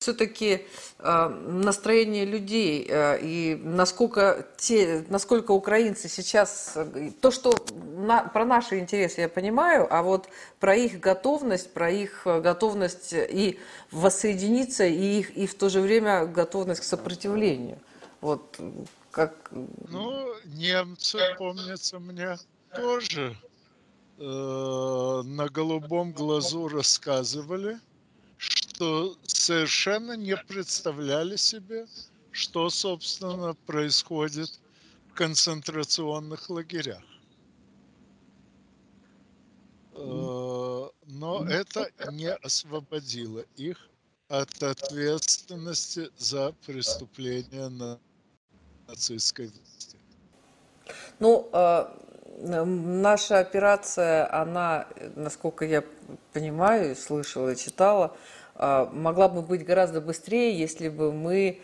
[0.00, 0.66] все-таки
[0.98, 7.54] э, настроение людей э, и насколько те, насколько украинцы сейчас э, то, что
[7.98, 10.26] на, про наши интересы я понимаю, а вот
[10.58, 13.58] про их готовность, про их готовность и
[13.90, 17.78] воссоединиться и их и в то же время готовность к сопротивлению,
[18.22, 18.58] вот
[19.10, 19.50] как.
[19.52, 22.38] Ну немцы, помнится мне,
[22.74, 23.36] тоже
[24.16, 27.78] э, на голубом глазу рассказывали
[28.80, 31.86] что совершенно не представляли себе,
[32.30, 34.58] что, собственно, происходит
[35.10, 37.02] в концентрационных лагерях.
[39.96, 43.76] Э, но это не освободило их
[44.28, 47.98] от ответственности за преступления на
[48.88, 49.98] нацистской власти.
[51.18, 51.84] Ну, э,
[52.64, 55.84] наша операция, она, насколько я
[56.32, 61.60] понимаю, слышала, читала, а, могла бы быть гораздо быстрее, если бы мы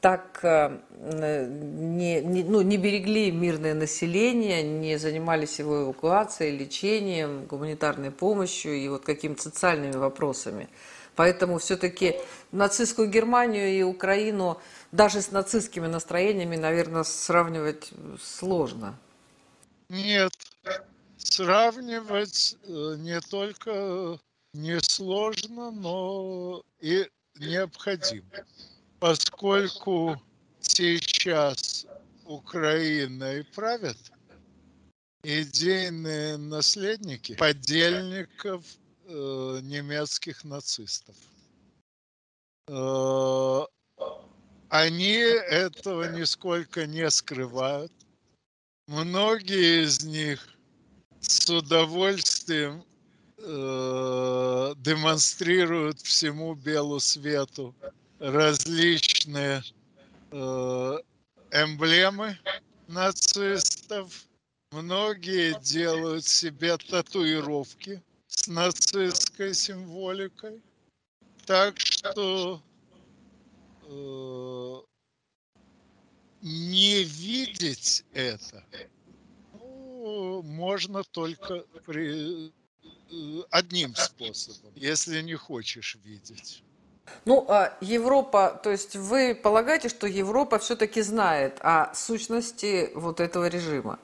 [0.00, 8.10] так а, не, не, ну, не берегли мирное население, не занимались его эвакуацией, лечением, гуманитарной
[8.10, 10.68] помощью и вот какими-то социальными вопросами.
[11.16, 12.14] Поэтому все-таки
[12.52, 14.60] нацистскую Германию и Украину
[14.92, 17.90] даже с нацистскими настроениями, наверное, сравнивать
[18.22, 18.96] сложно.
[19.88, 20.32] Нет,
[21.16, 24.20] сравнивать э, не только
[24.58, 28.30] несложно, но и необходимо.
[28.98, 30.20] Поскольку
[30.60, 31.86] сейчас
[32.24, 33.96] Украиной правят
[35.22, 38.64] идейные наследники подельников
[39.04, 41.16] э, немецких нацистов.
[42.68, 43.64] Э,
[44.68, 47.92] они этого нисколько не скрывают.
[48.86, 50.46] Многие из них
[51.20, 52.84] с удовольствием
[53.38, 57.74] э, демонстрируют всему белу свету
[58.18, 59.62] различные
[60.30, 60.98] э,
[61.52, 62.38] эмблемы
[62.88, 64.24] нацистов.
[64.72, 70.62] Многие делают себе татуировки с нацистской символикой.
[71.46, 72.62] Так что
[73.84, 74.80] э,
[76.42, 78.62] не видеть это
[80.08, 82.52] ну, можно только при
[83.50, 86.62] одним способом, если не хочешь видеть.
[87.24, 93.48] Ну, а Европа, то есть вы полагаете, что Европа все-таки знает о сущности вот этого
[93.48, 93.98] режима?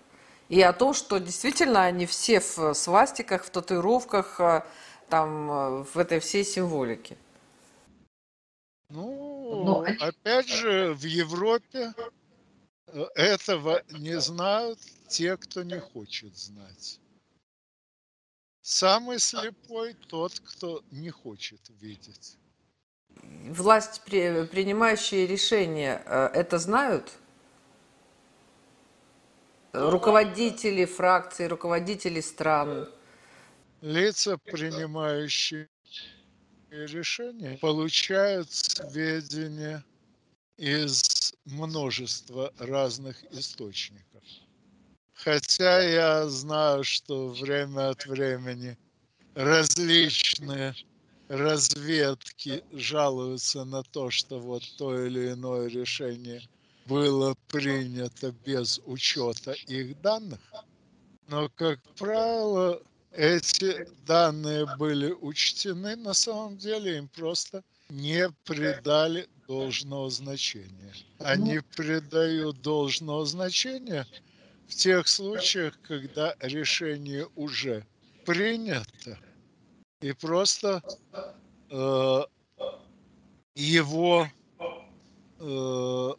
[0.49, 4.63] И о том, что действительно они все в свастиках, в татуировках, э,
[5.09, 7.17] там, э, в этой всей символике?
[8.91, 9.87] Ну, Но...
[10.01, 11.95] опять же, в Европе
[13.15, 14.79] этого не знают
[15.09, 17.01] те, кто не хочет знать.
[18.65, 22.39] Самый слепой тот, кто не хочет видеть.
[23.51, 27.13] Власть, принимающие решения, э, это знают?
[29.75, 32.89] Руководители фракций, руководители стран?
[33.83, 35.69] Лица, принимающие
[36.71, 39.85] решения, получают сведения
[40.57, 44.23] из множества разных источников.
[45.15, 48.77] Хотя я знаю, что время от времени
[49.35, 50.75] различные
[51.29, 56.43] разведки жалуются на то, что вот то или иное решение
[56.87, 60.41] было принято без учета их данных.
[61.29, 62.83] Но, как правило,
[63.13, 70.93] эти данные были учтены, на самом деле им просто не придали должного значения.
[71.19, 74.07] Они придают должного значения
[74.67, 77.87] в тех случаях, когда решение уже
[78.25, 79.19] принято,
[80.01, 80.83] и просто
[81.71, 82.21] э,
[83.55, 84.29] его
[85.39, 86.11] э,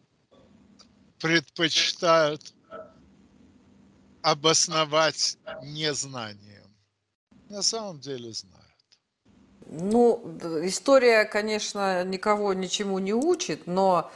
[1.18, 2.54] предпочитают
[4.22, 6.74] обосновать незнанием.
[7.48, 8.66] На самом деле знают.
[9.68, 14.10] Ну, история, конечно, никого ничему не учит, но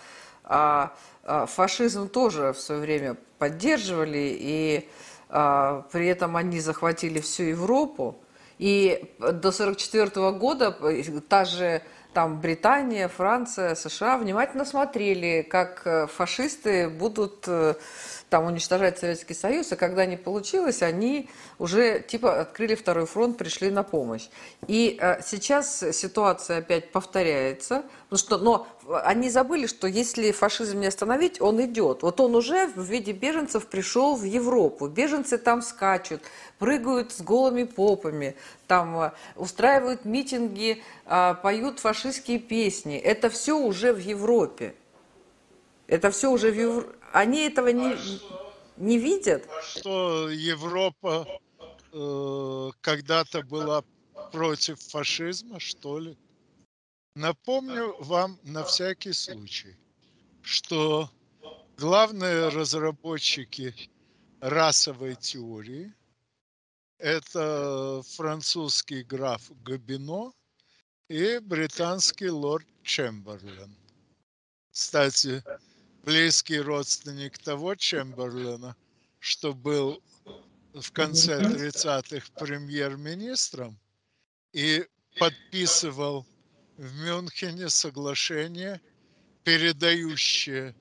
[0.52, 0.93] а,
[1.23, 4.88] а, фашизм тоже в свое время поддерживали, и
[5.29, 8.17] а, при этом они захватили всю Европу.
[8.58, 11.82] И до 1944 года э, та же
[12.12, 17.75] там Британия, Франция, США внимательно смотрели, как э, фашисты будут э,
[18.31, 21.29] там уничтожать Советский Союз, а когда не получилось, они
[21.59, 24.29] уже типа открыли второй фронт, пришли на помощь.
[24.67, 28.67] И э, сейчас ситуация опять повторяется, ну что, но
[29.05, 32.03] они забыли, что если фашизм не остановить, он идет.
[32.03, 34.89] Вот он уже в виде беженцев пришел в Европу.
[34.89, 36.23] Беженцы там скачут,
[36.59, 38.37] прыгают с голыми попами,
[38.67, 40.83] там э, устраивают митинги,
[41.43, 42.97] поют фашистские песни.
[42.97, 44.77] Это все уже в Европе.
[45.89, 46.97] Это все уже в Европе.
[47.12, 47.97] Они этого не,
[48.77, 49.49] не видят.
[49.62, 51.27] Что Европа
[51.93, 53.83] э, когда-то была
[54.31, 56.17] против фашизма, что ли?
[57.17, 59.77] Напомню вам на всякий случай,
[60.43, 61.11] что
[61.77, 63.75] главные разработчики
[64.41, 65.93] расовой теории
[66.99, 70.33] это французский граф Габино
[71.11, 73.77] и британский лорд Чемберлен.
[74.71, 75.43] Кстати,
[76.05, 78.77] близкий родственник того Чемберлена,
[79.19, 80.01] что был
[80.73, 83.77] в конце 30-х премьер-министром
[84.53, 84.87] и
[85.19, 86.25] подписывал
[86.77, 88.81] в Мюнхене соглашение,
[89.43, 90.77] передающее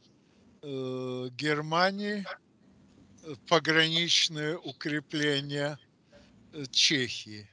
[0.62, 2.24] э, Германии
[3.48, 5.80] пограничные укрепления
[6.54, 7.50] э, Чехии.